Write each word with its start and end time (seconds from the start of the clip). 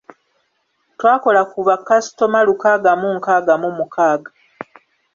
Twakola 0.97 1.41
ku 1.51 1.59
bakasitoma 1.67 2.39
lukaaga 2.47 2.91
mu 3.01 3.09
nkaaga 3.17 3.53
mu 3.61 3.69
mukaaga. 3.77 4.29